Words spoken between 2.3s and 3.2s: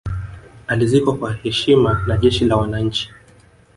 la wananchi